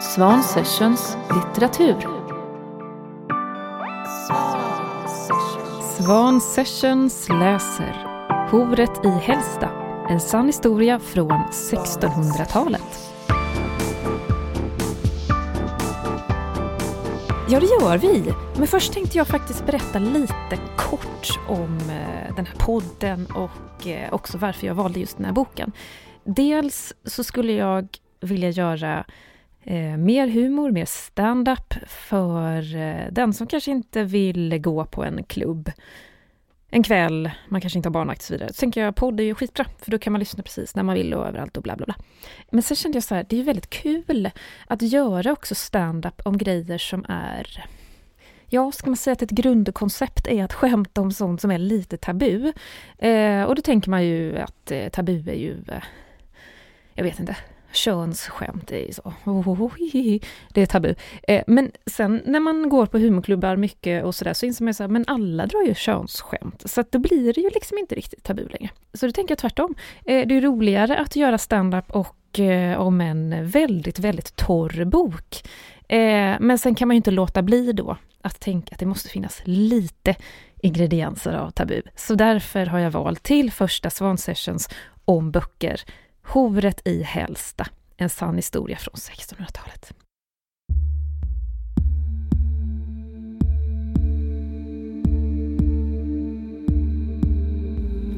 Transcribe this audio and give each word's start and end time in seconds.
Svan 0.00 0.42
Sessions 0.42 1.16
litteratur. 1.34 1.96
Svan 5.96 6.40
Sessions 6.40 7.28
läser 7.28 7.92
Horet 8.50 9.04
i 9.04 9.08
Hällsta, 9.08 9.70
en 10.08 10.20
sann 10.20 10.46
historia 10.46 10.98
från 10.98 11.30
1600-talet. 11.30 13.12
Ja, 17.48 17.60
det 17.60 17.66
gör 17.66 17.98
vi. 17.98 18.34
Men 18.56 18.66
först 18.66 18.92
tänkte 18.92 19.18
jag 19.18 19.26
faktiskt 19.26 19.66
berätta 19.66 19.98
lite 19.98 20.58
kort 20.76 21.38
om 21.48 21.78
eh, 21.90 22.34
den 22.36 22.46
här 22.46 22.56
podden 22.58 23.26
och 23.26 23.86
eh, 23.86 24.12
också 24.12 24.38
varför 24.38 24.66
jag 24.66 24.74
valde 24.74 25.00
just 25.00 25.16
den 25.16 25.26
här 25.26 25.32
boken. 25.32 25.72
Dels 26.24 26.94
så 27.04 27.24
skulle 27.24 27.52
jag 27.52 27.88
vilja 28.20 28.50
göra 28.50 29.04
eh, 29.68 29.96
mer 29.96 30.28
humor, 30.28 30.70
mer 30.70 30.84
stand-up 30.84 31.74
för 31.86 32.76
eh, 32.76 33.12
den 33.12 33.32
som 33.32 33.46
kanske 33.46 33.70
inte 33.70 34.02
vill 34.02 34.58
gå 34.58 34.84
på 34.84 35.04
en 35.04 35.24
klubb 35.24 35.70
en 36.70 36.82
kväll, 36.82 37.30
man 37.48 37.60
kanske 37.60 37.78
inte 37.78 37.88
har 37.88 37.92
barnvakt 37.92 38.20
och 38.20 38.24
så 38.24 38.34
vidare. 38.34 38.52
Så 38.52 38.60
tänker 38.60 38.84
jag, 38.84 38.96
podd 38.96 39.20
är 39.20 39.24
ju 39.24 39.34
skitbra, 39.34 39.66
för 39.78 39.90
då 39.90 39.98
kan 39.98 40.12
man 40.12 40.20
lyssna 40.20 40.42
precis 40.42 40.74
när 40.74 40.82
man 40.82 40.94
vill 40.94 41.14
och 41.14 41.26
överallt 41.26 41.56
och 41.56 41.62
bla 41.62 41.76
bla 41.76 41.86
bla. 41.86 41.94
Men 42.50 42.62
sen 42.62 42.76
kände 42.76 42.96
jag 42.96 43.04
så 43.04 43.14
här, 43.14 43.26
det 43.28 43.36
är 43.36 43.38
ju 43.38 43.44
väldigt 43.44 43.70
kul 43.70 44.30
att 44.66 44.82
göra 44.82 45.32
också 45.32 45.54
stand-up 45.54 46.20
om 46.24 46.38
grejer 46.38 46.78
som 46.78 47.04
är 47.08 47.64
Ja, 48.50 48.72
ska 48.72 48.86
man 48.86 48.96
säga 48.96 49.12
att 49.12 49.22
ett 49.22 49.30
grundkoncept 49.30 50.26
är 50.26 50.44
att 50.44 50.52
skämta 50.52 51.00
om 51.00 51.12
sånt 51.12 51.40
som 51.40 51.50
är 51.50 51.58
lite 51.58 51.96
tabu. 51.96 52.52
Eh, 52.98 53.42
och 53.42 53.54
då 53.54 53.62
tänker 53.62 53.90
man 53.90 54.04
ju 54.04 54.38
att 54.38 54.70
eh, 54.70 54.88
tabu 54.88 55.30
är 55.30 55.34
ju, 55.34 55.52
eh, 55.68 55.82
jag 56.94 57.04
vet 57.04 57.20
inte, 57.20 57.36
könsskämt 57.72 58.72
är 58.72 58.92
så. 58.92 59.12
det 60.54 60.62
är 60.62 60.66
tabu. 60.66 60.94
Eh, 61.22 61.42
men 61.46 61.70
sen 61.86 62.22
när 62.24 62.40
man 62.40 62.68
går 62.68 62.86
på 62.86 62.98
humorklubbar 62.98 63.56
mycket 63.56 64.04
och 64.04 64.14
sådär 64.14 64.34
så 64.34 64.46
inser 64.46 64.64
man 64.64 64.74
så 64.74 64.88
men 64.88 65.04
alla 65.06 65.46
drar 65.46 65.62
ju 65.62 65.74
könsskämt. 65.74 66.62
Så 66.70 66.80
att 66.80 66.92
då 66.92 66.98
blir 66.98 67.32
det 67.32 67.40
ju 67.40 67.50
liksom 67.50 67.78
inte 67.78 67.94
riktigt 67.94 68.24
tabu 68.24 68.48
längre. 68.48 68.70
Så 68.94 69.06
då 69.06 69.12
tänker 69.12 69.32
jag 69.32 69.38
tvärtom. 69.38 69.74
Eh, 70.04 70.26
det 70.28 70.36
är 70.36 70.40
roligare 70.40 70.98
att 70.98 71.16
göra 71.16 71.38
standup 71.38 71.90
och 71.90 72.40
eh, 72.40 72.80
om 72.80 73.00
en 73.00 73.48
väldigt, 73.48 73.98
väldigt 73.98 74.36
torr 74.36 74.84
bok. 74.84 75.42
Men 76.40 76.58
sen 76.58 76.74
kan 76.74 76.88
man 76.88 76.94
ju 76.94 76.96
inte 76.96 77.10
låta 77.10 77.42
bli 77.42 77.72
då 77.72 77.96
att 78.22 78.40
tänka 78.40 78.74
att 78.74 78.78
det 78.78 78.86
måste 78.86 79.08
finnas 79.08 79.42
lite 79.44 80.14
ingredienser 80.62 81.32
av 81.32 81.50
tabu. 81.50 81.82
Så 81.96 82.14
därför 82.14 82.66
har 82.66 82.78
jag 82.78 82.90
valt 82.90 83.22
till 83.22 83.52
första 83.52 83.90
Svan-sessions 83.90 84.68
om 85.04 85.30
böcker 85.30 85.80
Horet 86.30 86.80
i 86.84 87.02
Hälsta, 87.02 87.66
en 87.96 88.08
sann 88.08 88.36
historia 88.36 88.76
från 88.76 88.94
1600-talet. 88.94 89.92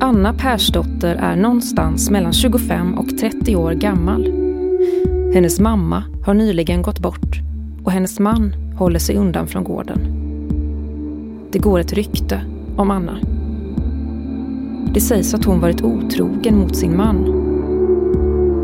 Anna 0.00 0.34
Persdotter 0.34 1.14
är 1.14 1.36
någonstans 1.36 2.10
mellan 2.10 2.32
25 2.32 2.98
och 2.98 3.18
30 3.18 3.56
år 3.56 3.72
gammal. 3.72 4.24
Hennes 5.34 5.60
mamma 5.60 6.04
har 6.24 6.34
nyligen 6.34 6.82
gått 6.82 6.98
bort 6.98 7.36
och 7.84 7.92
hennes 7.92 8.18
man 8.18 8.52
håller 8.78 8.98
sig 8.98 9.16
undan 9.16 9.46
från 9.46 9.64
gården. 9.64 10.00
Det 11.52 11.58
går 11.58 11.80
ett 11.80 11.92
rykte 11.92 12.42
om 12.76 12.90
Anna. 12.90 13.20
Det 14.94 15.00
sägs 15.00 15.34
att 15.34 15.44
hon 15.44 15.60
varit 15.60 15.82
otrogen 15.82 16.58
mot 16.58 16.76
sin 16.76 16.96
man 16.96 17.49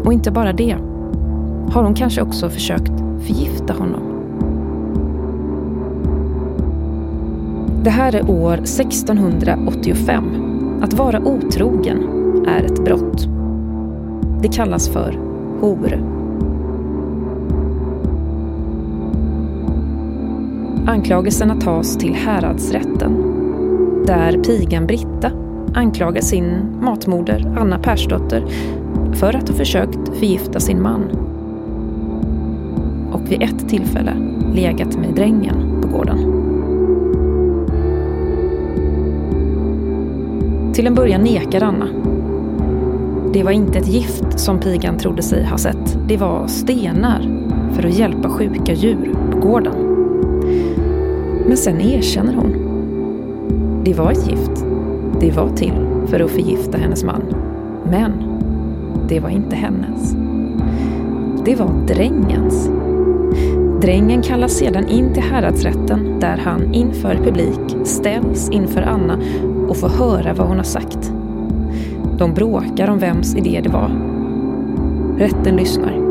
och 0.07 0.13
inte 0.13 0.31
bara 0.31 0.53
det. 0.53 0.77
Har 1.71 1.83
hon 1.83 1.95
kanske 1.95 2.23
också 2.23 2.51
försökt 2.51 2.93
förgifta 3.21 3.73
honom? 3.73 4.01
Det 7.85 7.91
här 7.91 8.15
är 8.15 8.31
år 8.31 8.55
1685. 8.55 10.25
Att 10.83 10.95
vara 10.95 11.21
otrogen 11.21 11.99
är 12.49 12.63
ett 12.63 12.85
brott. 12.85 13.29
Det 14.43 14.49
kallas 14.49 14.89
för 14.89 15.19
hor. 15.61 16.03
Anklagelserna 20.87 21.61
tas 21.61 21.97
till 21.97 22.15
häradsrätten 22.15 23.17
där 24.07 24.39
pigan 24.45 24.87
Britta 24.87 25.31
anklagar 25.75 26.21
sin 26.21 26.77
matmoder 26.81 27.55
Anna 27.59 27.79
Persdotter 27.79 28.45
för 29.17 29.35
att 29.35 29.49
ha 29.49 29.57
försökt 29.57 29.96
förgifta 30.17 30.61
sin 30.61 30.83
man. 30.83 31.03
Och 33.13 33.33
vid 33.33 33.43
ett 33.43 33.69
tillfälle 33.69 34.13
legat 34.55 34.97
med 34.97 35.15
drängen 35.15 35.81
på 35.83 35.89
gården. 35.89 36.19
Till 40.75 40.87
en 40.87 40.95
början 40.95 41.21
nekar 41.21 41.63
Anna. 41.63 41.87
Det 43.33 43.43
var 43.43 43.51
inte 43.51 43.79
ett 43.79 43.89
gift 43.89 44.41
som 44.41 44.61
pigan 44.61 44.99
trodde 44.99 45.23
sig 45.23 45.45
ha 45.45 45.59
sett. 45.59 45.99
Det 46.09 46.17
var 46.17 46.47
stenar 46.47 47.47
för 47.73 47.89
att 47.89 47.95
hjälpa 47.95 48.29
sjuka 48.29 48.73
djur 48.73 49.15
på 49.33 49.39
gården. 49.39 49.75
Men 51.47 51.57
sen 51.57 51.81
erkänner 51.81 52.35
hon. 52.35 52.53
Det 53.85 53.95
var 53.95 54.13
ett 54.13 54.31
gift. 54.31 54.65
Det 55.21 55.31
var 55.31 55.49
till 55.49 55.87
för 56.07 56.21
att 56.21 56.31
förgifta 56.31 56.79
hennes 56.79 57.05
man. 57.05 57.23
Men 57.91 58.26
det 59.09 59.21
var 59.21 59.31
inte 59.31 59.57
hennes. 59.57 60.17
Det 61.45 61.57
var 61.57 61.87
drängens. 61.87 62.71
Drängen 63.81 64.23
kallas 64.23 64.53
sedan 64.53 64.89
in 64.89 65.13
till 65.15 65.23
häradsrätten 65.23 66.21
där 66.21 66.37
han 66.37 66.75
inför 66.75 67.15
publik 67.15 67.87
ställs 67.87 68.51
inför 68.51 68.83
Anna 68.83 69.19
och 69.69 69.77
får 69.77 69.89
höra 69.89 70.35
vad 70.35 70.47
hon 70.47 70.57
har 70.57 70.65
sagt. 70.65 71.13
De 72.19 72.35
bråkar 72.35 72.91
om 72.91 72.99
vems 72.99 73.37
idé 73.37 73.61
det 73.65 73.69
var. 73.69 73.91
Rätten 75.19 75.57
lyssnar. 75.57 76.07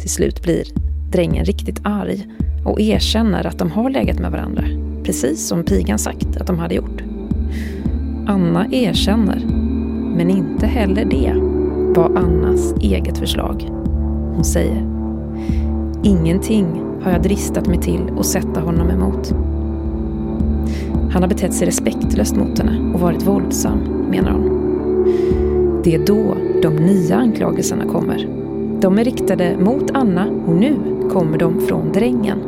Till 0.00 0.10
slut 0.10 0.42
blir 0.42 0.64
drängen 1.12 1.44
riktigt 1.44 1.80
arg 1.84 2.26
och 2.64 2.80
erkänner 2.80 3.46
att 3.46 3.58
de 3.58 3.70
har 3.70 3.90
legat 3.90 4.18
med 4.18 4.32
varandra, 4.32 4.64
precis 5.04 5.48
som 5.48 5.64
pigan 5.64 5.98
sagt 5.98 6.36
att 6.40 6.46
de 6.46 6.58
hade 6.58 6.74
gjort. 6.74 7.02
Anna 8.26 8.66
erkänner, 8.72 9.44
men 10.16 10.30
inte 10.30 10.66
heller 10.66 11.04
det 11.04 11.47
var 11.98 12.16
Annas 12.16 12.74
eget 12.80 13.18
förslag. 13.18 13.70
Hon 14.34 14.44
säger 14.44 14.86
Ingenting 16.02 16.66
har 17.02 17.10
jag 17.10 17.22
dristat 17.22 17.66
mig 17.66 17.78
till 17.78 18.00
att 18.18 18.26
sätta 18.26 18.60
honom 18.60 18.90
emot. 18.90 19.32
Han 21.12 21.22
har 21.22 21.28
betett 21.28 21.54
sig 21.54 21.66
respektlöst 21.66 22.36
mot 22.36 22.58
henne 22.58 22.94
och 22.94 23.00
varit 23.00 23.26
våldsam, 23.26 23.78
menar 24.10 24.30
hon. 24.30 24.50
Det 25.84 25.94
är 25.94 26.06
då 26.06 26.36
de 26.62 26.76
nya 26.76 27.16
anklagelserna 27.16 27.84
kommer. 27.84 28.28
De 28.80 28.98
är 28.98 29.04
riktade 29.04 29.56
mot 29.60 29.90
Anna 29.94 30.26
och 30.46 30.54
nu 30.54 30.76
kommer 31.12 31.38
de 31.38 31.60
från 31.60 31.92
drängen. 31.92 32.38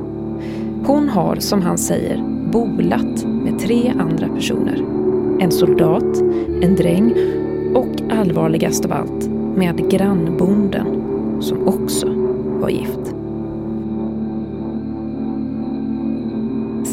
Hon 0.87 1.09
har, 1.09 1.37
som 1.37 1.62
han 1.62 1.78
säger, 1.78 2.25
bolat 2.53 3.27
med 3.27 3.59
tre 3.59 3.93
andra 3.99 4.28
personer. 4.28 4.84
En 5.41 5.53
soldat, 5.53 6.21
en 6.62 6.77
dräng 6.77 7.15
och 7.75 8.03
allvarligast 8.10 8.84
av 8.84 8.93
allt 8.93 9.40
med 9.56 9.91
grannbonden 9.91 10.87
som 11.43 11.69
också 11.69 12.06
var 12.61 12.69
gift. 12.69 13.15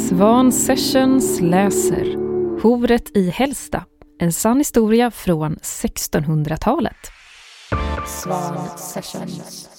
Svan 0.10 0.52
Sessions 0.52 1.42
läser 1.42 2.16
Horet 2.62 3.18
i 3.18 3.30
Hällsta, 3.30 3.84
en 4.20 4.34
sann 4.34 4.58
historia 4.58 5.12
från 5.12 5.56
1600-talet. 5.56 7.12
Svan 8.08 8.78
Sessions 8.78 9.77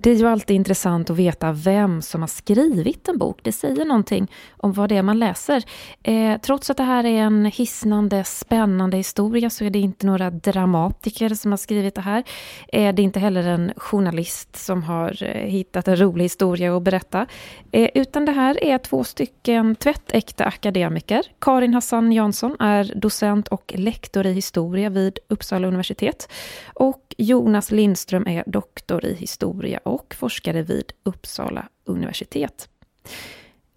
det 0.00 0.10
är 0.10 0.14
ju 0.14 0.28
alltid 0.28 0.56
intressant 0.56 1.10
att 1.10 1.16
veta 1.16 1.52
vem 1.52 2.02
som 2.02 2.20
har 2.20 2.28
skrivit 2.28 3.08
en 3.08 3.18
bok. 3.18 3.40
Det 3.42 3.52
säger 3.52 3.84
någonting 3.84 4.30
om 4.56 4.72
vad 4.72 4.88
det 4.88 4.96
är 4.96 5.02
man 5.02 5.18
läser. 5.18 5.64
Eh, 6.02 6.40
trots 6.40 6.70
att 6.70 6.76
det 6.76 6.82
här 6.82 7.06
är 7.06 7.22
en 7.22 7.44
hisnande, 7.44 8.24
spännande 8.24 8.96
historia 8.96 9.50
så 9.50 9.64
är 9.64 9.70
det 9.70 9.78
inte 9.78 10.06
några 10.06 10.30
dramatiker 10.30 11.28
som 11.28 11.52
har 11.52 11.56
skrivit 11.56 11.94
det 11.94 12.00
här. 12.00 12.24
Eh, 12.72 12.94
det 12.94 13.02
är 13.02 13.04
inte 13.04 13.20
heller 13.20 13.46
en 13.46 13.72
journalist 13.76 14.56
som 14.56 14.82
har 14.82 15.22
eh, 15.22 15.50
hittat 15.50 15.88
en 15.88 16.00
rolig 16.00 16.24
historia 16.24 16.76
att 16.76 16.82
berätta. 16.82 17.26
Eh, 17.72 17.90
utan 17.94 18.24
det 18.24 18.32
här 18.32 18.64
är 18.64 18.78
två 18.78 19.04
stycken 19.04 19.76
tvättäkta 19.76 20.44
akademiker. 20.44 21.22
Karin 21.38 21.74
Hassan 21.74 22.12
Jansson 22.12 22.56
är 22.60 22.92
docent 22.94 23.48
och 23.48 23.72
lektor 23.76 24.26
i 24.26 24.32
historia 24.32 24.88
vid 24.90 25.18
Uppsala 25.28 25.68
universitet. 25.68 26.28
Och 26.74 27.14
Jonas 27.18 27.70
Lindström 27.70 28.26
är 28.26 28.44
doktor 28.46 29.04
i 29.04 29.14
historia 29.14 29.80
och 29.88 30.14
forskare 30.14 30.62
vid 30.62 30.92
Uppsala 31.02 31.68
universitet. 31.84 32.68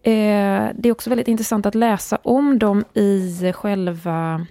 Eh, 0.03 0.69
det 0.75 0.89
är 0.89 0.91
också 0.91 1.09
väldigt 1.09 1.27
intressant 1.27 1.65
att 1.65 1.75
läsa 1.75 2.17
om 2.23 2.59
dem 2.59 2.85
i 2.93 3.53
själva, 3.53 4.45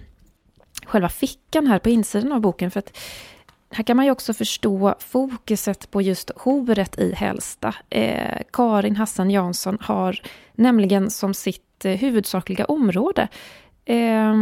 själva 0.85 1.09
fickan 1.09 1.67
här 1.67 1.79
på 1.79 1.89
insidan 1.89 2.31
av 2.31 2.41
boken. 2.41 2.71
För 2.71 2.79
att 2.79 2.97
Här 3.73 3.83
kan 3.83 3.97
man 3.97 4.05
ju 4.05 4.11
också 4.11 4.33
förstå 4.33 4.95
fokuset 4.99 5.91
på 5.91 6.01
just 6.01 6.31
horet 6.35 6.99
i 6.99 7.13
Hälsta. 7.13 7.75
Eh, 7.89 8.41
Karin 8.53 8.95
Hassan 8.95 9.31
Jansson 9.31 9.77
har 9.81 10.19
nämligen 10.55 11.09
som 11.09 11.33
sitt 11.33 11.85
eh, 11.85 11.91
huvudsakliga 11.91 12.65
område 12.65 13.27
eh, 13.85 14.35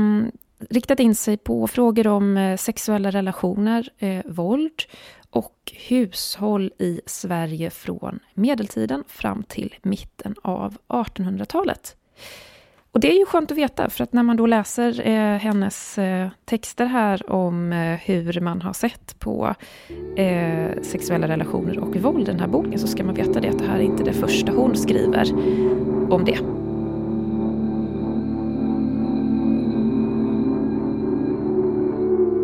riktat 0.69 0.99
in 0.99 1.15
sig 1.15 1.37
på 1.37 1.67
frågor 1.67 2.07
om 2.07 2.37
eh, 2.37 2.57
sexuella 2.57 3.11
relationer, 3.11 3.89
eh, 3.97 4.25
våld 4.25 4.83
och 5.29 5.71
hushåll 5.87 6.71
i 6.79 7.01
Sverige 7.05 7.69
från 7.69 8.19
medeltiden 8.33 9.03
fram 9.07 9.43
till 9.43 9.75
mitten 9.81 10.35
av 10.41 10.77
1800-talet. 10.87 11.95
Och 12.91 12.99
det 12.99 13.11
är 13.11 13.19
ju 13.19 13.25
skönt 13.25 13.51
att 13.51 13.57
veta, 13.57 13.89
för 13.89 14.03
att 14.03 14.13
när 14.13 14.23
man 14.23 14.37
då 14.37 14.45
läser 14.45 15.07
eh, 15.07 15.37
hennes 15.37 15.97
eh, 15.97 16.29
texter 16.45 16.85
här 16.85 17.31
om 17.31 17.73
eh, 17.73 17.99
hur 17.99 18.41
man 18.41 18.61
har 18.61 18.73
sett 18.73 19.19
på 19.19 19.55
eh, 20.15 20.81
sexuella 20.81 21.27
relationer 21.27 21.79
och 21.79 21.95
våld 21.95 22.21
i 22.21 22.31
den 22.31 22.39
här 22.39 22.47
boken, 22.47 22.79
så 22.79 22.87
ska 22.87 23.03
man 23.03 23.15
veta 23.15 23.39
det 23.39 23.49
att 23.49 23.59
det 23.59 23.65
här 23.65 23.79
är 23.79 23.83
inte 23.83 24.03
det 24.03 24.13
första 24.13 24.51
hon 24.51 24.75
skriver 24.75 25.33
om 26.13 26.25
det. 26.25 26.58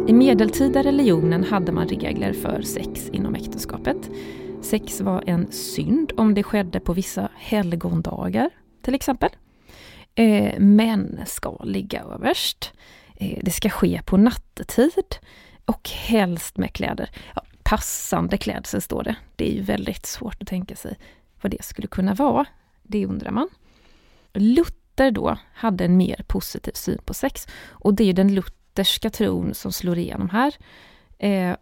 I 0.08 0.14
medeltida 0.14 0.84
religionen 0.84 1.44
hade 1.44 1.72
man 1.72 1.88
regler 1.88 2.34
för 2.34 2.62
sex 2.62 3.10
inom 3.10 3.36
äktenskapet. 3.36 4.10
Sex 4.62 5.02
var 5.02 5.24
en 5.28 5.52
synd 5.52 6.12
om 6.18 6.34
det 6.34 6.44
skedde 6.44 6.80
på 6.80 6.94
vissa 6.94 7.30
helgondagar, 7.36 8.50
till 8.82 8.96
exempel. 8.96 9.30
Eh, 10.16 10.60
män 10.60 11.20
ska 11.26 11.64
ligga 11.64 12.02
överst. 12.02 12.74
Eh, 13.16 13.40
det 13.42 13.52
ska 13.52 13.70
ske 13.70 14.02
på 14.06 14.18
nattetid 14.18 15.16
och 15.66 15.90
helst 15.90 16.58
med 16.58 16.74
kläder. 16.74 17.10
Ja, 17.36 17.42
passande 17.64 18.38
klädsel 18.38 18.82
står 18.82 19.04
det. 19.04 19.16
Det 19.36 19.52
är 19.52 19.54
ju 19.54 19.62
väldigt 19.62 20.06
svårt 20.06 20.42
att 20.42 20.48
tänka 20.48 20.76
sig 20.76 20.98
vad 21.42 21.52
det 21.52 21.64
skulle 21.64 21.88
kunna 21.88 22.14
vara. 22.14 22.46
Det 22.84 23.06
undrar 23.06 23.32
man. 23.32 23.50
Luther 24.34 25.12
då 25.12 25.38
hade 25.54 25.86
en 25.86 25.98
mer 25.98 26.26
positiv 26.28 26.72
syn 26.74 27.00
på 27.06 27.14
sex 27.14 27.48
och 27.70 27.94
det 27.94 28.10
är 28.10 28.14
den 28.14 28.36
Luther 28.36 28.65
lutherska 28.76 29.10
tron 29.10 29.54
som 29.54 29.72
slår 29.72 29.98
igenom 29.98 30.30
här. 30.30 30.56
Eh, 31.20 31.56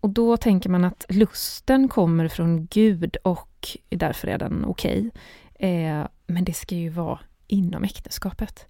och 0.00 0.10
då 0.10 0.36
tänker 0.36 0.70
man 0.70 0.84
att 0.84 1.06
lusten 1.08 1.88
kommer 1.88 2.28
från 2.28 2.66
Gud 2.66 3.16
och 3.24 3.76
därför 3.88 4.28
är 4.28 4.38
den 4.38 4.64
okej. 4.64 5.10
Okay. 5.54 5.70
Eh, 5.70 6.06
men 6.26 6.44
det 6.44 6.52
ska 6.52 6.74
ju 6.74 6.88
vara 6.88 7.18
inom 7.46 7.84
äktenskapet. 7.84 8.66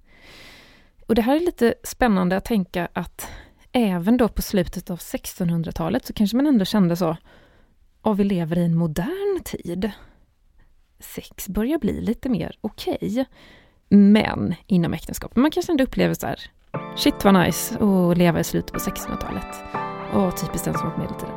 Och 1.07 1.15
det 1.15 1.23
här 1.23 1.37
är 1.37 1.41
lite 1.41 1.75
spännande 1.83 2.37
att 2.37 2.45
tänka 2.45 2.89
att 2.93 3.29
även 3.73 4.17
då 4.17 4.29
på 4.29 4.43
slutet 4.43 4.91
av 4.91 4.99
1600-talet 4.99 6.07
så 6.07 6.13
kanske 6.13 6.37
man 6.37 6.47
ändå 6.47 6.65
kände 6.65 6.97
så, 6.97 7.17
ja 8.03 8.13
vi 8.13 8.25
lever 8.25 8.59
i 8.59 8.65
en 8.65 8.77
modern 8.77 9.43
tid. 9.45 9.91
Sex 11.01 11.49
börjar 11.49 11.79
bli 11.79 12.01
lite 12.01 12.29
mer 12.29 12.57
okej. 12.61 12.99
Okay. 13.01 13.25
Men 13.89 14.55
inom 14.67 14.95
äktenskapet, 14.95 15.37
man 15.37 15.51
kanske 15.51 15.73
ändå 15.73 15.85
upplever 15.85 16.15
så 16.15 16.27
här, 16.27 16.41
shit 16.97 17.25
vad 17.25 17.35
nice 17.35 17.75
att 17.75 18.19
leva 18.19 18.41
i 18.41 18.45
slutet 18.45 18.73
på 18.73 18.79
1600-talet. 18.79 19.47
Och 20.13 20.37
typiskt 20.37 20.65
den 20.65 20.75
som 20.75 20.85
var 20.85 20.91
på 20.91 21.01
medeltiden. 21.01 21.35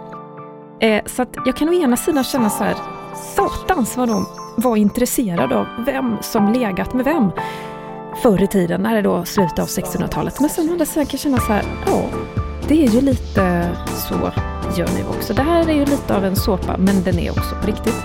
Eh, 0.79 1.01
så 1.05 1.21
att 1.21 1.29
jag 1.45 1.57
kan 1.57 1.69
å 1.69 1.73
ena 1.73 1.97
sidan 1.97 2.23
känna 2.23 2.49
så 2.49 2.63
här, 2.63 2.75
satans 3.35 3.97
vad 3.97 4.07
de 4.07 4.25
var 4.57 4.75
intresserade 4.75 5.57
av 5.57 5.65
vem 5.85 6.17
som 6.21 6.53
legat 6.53 6.93
med 6.93 7.05
vem 7.05 7.31
förr 8.21 8.43
i 8.43 8.47
tiden, 8.47 8.81
när 8.81 8.95
det 8.95 9.01
då 9.01 9.25
slutet 9.25 9.59
av 9.59 9.67
1600-talet. 9.67 10.39
Men 10.39 10.49
sen 10.49 10.69
å 10.69 10.71
andra 10.71 10.85
sidan 10.85 11.05
kan 11.05 11.11
jag 11.11 11.19
känna 11.19 11.37
så 11.37 11.53
här, 11.53 11.63
ja, 11.85 12.01
det 12.67 12.85
är 12.85 12.89
ju 12.89 13.01
lite 13.01 13.69
så 13.87 14.13
gör 14.77 14.87
ni 14.87 15.03
också. 15.17 15.33
Det 15.33 15.41
här 15.41 15.69
är 15.69 15.73
ju 15.73 15.85
lite 15.85 16.15
av 16.15 16.25
en 16.25 16.35
såpa, 16.35 16.77
men 16.77 17.03
den 17.03 17.19
är 17.19 17.31
också 17.31 17.55
på 17.61 17.67
riktigt. 17.67 18.03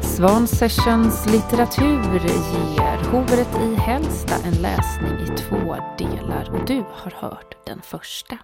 Svan 0.00 0.46
Sessions 0.46 1.26
litteratur 1.32 2.20
ger 2.76 2.93
Hovret 3.12 3.54
i 3.54 3.74
Hälsta 3.74 4.34
en 4.34 4.62
läsning 4.62 5.20
i 5.20 5.26
två 5.26 5.76
delar 5.98 6.50
och 6.54 6.66
du 6.66 6.84
har 6.92 7.10
hört 7.10 7.66
den 7.66 7.80
första. 7.82 8.38